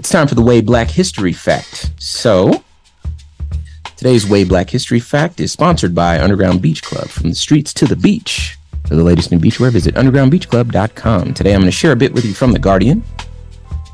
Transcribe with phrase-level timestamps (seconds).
[0.00, 1.92] It's time for the Way Black History Fact.
[1.98, 2.64] So,
[3.98, 7.10] today's Way Black History Fact is sponsored by Underground Beach Club.
[7.10, 8.56] From the streets to the beach.
[8.88, 11.34] For the latest new beachwear, visit undergroundbeachclub.com.
[11.34, 13.04] Today, I'm going to share a bit with you from The Guardian.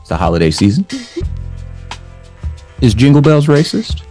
[0.00, 0.86] It's the holiday season.
[2.80, 4.04] Is Jingle Bells racist?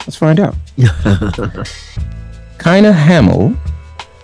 [0.00, 0.54] Let's find out.
[2.58, 3.56] Kyna Hamill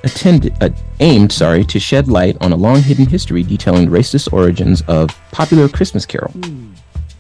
[0.03, 0.69] attended, uh,
[1.01, 5.71] aimed, sorry, to shed light on a long hidden history detailing racist origins of popular
[5.71, 6.35] Christmas Carol.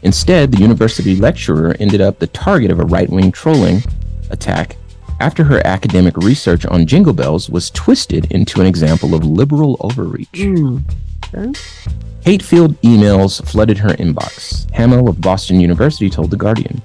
[0.04, 3.82] Instead, the university lecturer ended up the target of a right-wing trolling
[4.30, 4.76] attack
[5.20, 10.44] after her academic research on Jingle Bells was twisted into an example of liberal overreach.
[10.44, 10.78] Hmm.
[12.22, 14.70] Hate-filled emails flooded her inbox.
[14.72, 16.82] Hamill of Boston University told The Guardian,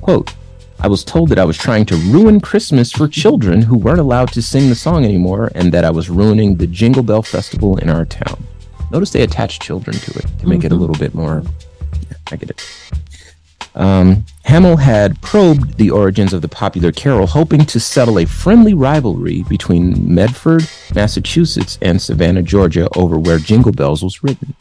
[0.00, 0.34] quote,
[0.80, 4.32] I was told that I was trying to ruin Christmas for children who weren't allowed
[4.32, 7.88] to sing the song anymore and that I was ruining the Jingle Bell Festival in
[7.88, 8.42] our town.
[8.90, 10.80] Notice they attached children to it to make it a mm-hmm.
[10.80, 11.44] little bit more.
[12.32, 12.38] I.
[13.74, 18.74] Um, Hamill had probed the origins of the popular carol, hoping to settle a friendly
[18.74, 24.54] rivalry between Medford, Massachusetts, and Savannah, Georgia, over where Jingle Bells was written.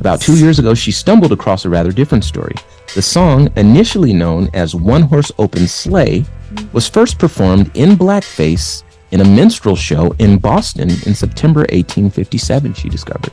[0.00, 2.54] About two years ago, she stumbled across a rather different story.
[2.94, 6.24] The song, initially known as One Horse Open Sleigh,
[6.72, 8.82] was first performed in blackface
[9.12, 13.32] in a minstrel show in Boston in September 1857, she discovered.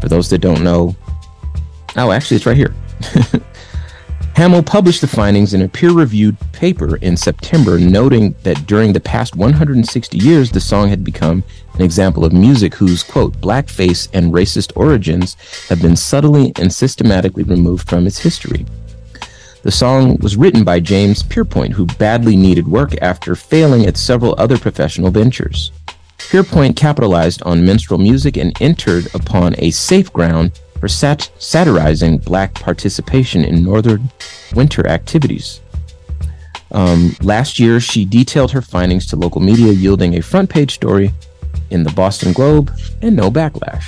[0.00, 0.96] For those that don't know,
[1.96, 2.74] oh, actually, it's right here.
[4.36, 9.00] Hamill published the findings in a peer reviewed paper in September, noting that during the
[9.00, 14.32] past 160 years, the song had become an example of music whose, quote, blackface and
[14.32, 15.34] racist origins
[15.68, 18.64] have been subtly and systematically removed from its history.
[19.62, 24.34] The song was written by James Pierpont, who badly needed work after failing at several
[24.38, 25.70] other professional ventures.
[26.30, 32.54] Pierpont capitalized on minstrel music and entered upon a safe ground for sat- satirizing black
[32.54, 34.10] participation in northern
[34.54, 35.60] winter activities.
[36.72, 41.12] Um, last year, she detailed her findings to local media, yielding a front page story
[41.70, 43.84] in the Boston Globe and no backlash.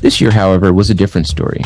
[0.00, 1.62] This year, however, was a different story.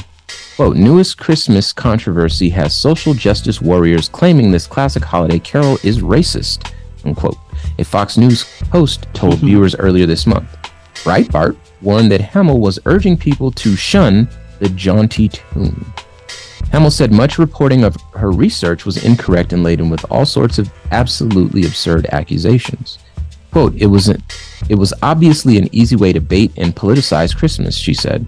[0.56, 6.72] Quote, newest Christmas controversy has social justice warriors claiming this classic holiday carol is racist,
[7.04, 7.38] unquote.
[7.78, 10.48] A Fox News host told viewers earlier this month.
[10.96, 14.28] Breitbart warned that Hamill was urging people to shun
[14.58, 15.84] the jaunty tune.
[16.72, 20.72] Hamill said much reporting of her research was incorrect and laden with all sorts of
[20.90, 22.98] absolutely absurd accusations.
[23.52, 24.22] Quote, it was, an,
[24.68, 28.26] it was obviously an easy way to bait and politicize Christmas, she said,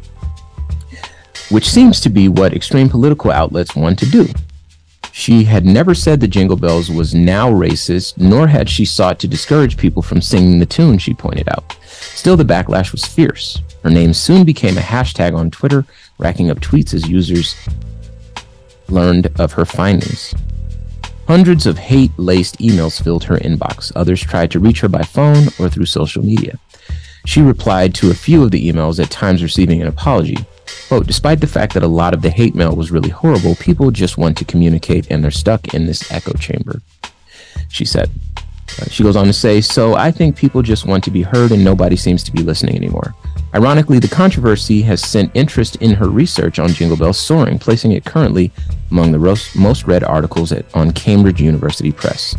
[1.50, 4.26] which seems to be what extreme political outlets want to do.
[5.19, 9.27] She had never said that Jingle Bells was now racist, nor had she sought to
[9.27, 11.77] discourage people from singing the tune, she pointed out.
[11.91, 13.61] Still, the backlash was fierce.
[13.83, 15.84] Her name soon became a hashtag on Twitter,
[16.19, 17.57] racking up tweets as users
[18.89, 20.37] learned of her findings.
[21.27, 23.91] Hundreds of hate laced emails filled her inbox.
[23.97, 26.61] Others tried to reach her by phone or through social media.
[27.27, 30.39] She replied to a few of the emails, at times receiving an apology.
[30.89, 33.91] Quote, despite the fact that a lot of the hate mail was really horrible, people
[33.91, 36.81] just want to communicate and they're stuck in this echo chamber,
[37.69, 38.11] she said.
[38.81, 41.53] Uh, she goes on to say, So I think people just want to be heard
[41.53, 43.15] and nobody seems to be listening anymore.
[43.55, 48.05] Ironically, the controversy has sent interest in her research on Jingle Bells soaring, placing it
[48.05, 48.53] currently
[48.91, 49.19] among the
[49.55, 52.34] most read articles at, on Cambridge University Press.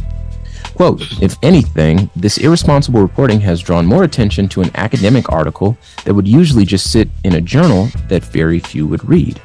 [0.79, 6.13] Quote, if anything, this irresponsible reporting has drawn more attention to an academic article that
[6.13, 9.41] would usually just sit in a journal that very few would read.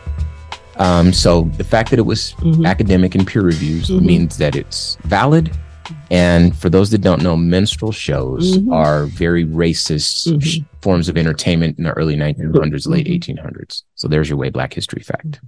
[0.76, 2.64] Um, so the fact that it was mm-hmm.
[2.64, 4.06] academic and peer reviews mm-hmm.
[4.06, 5.50] means that it's valid.
[6.08, 8.72] And for those that don't know, minstrel shows mm-hmm.
[8.72, 13.82] are very racist sh- forms of entertainment in the early 1900s, late 1800s.
[13.96, 15.40] So there's your way black history fact.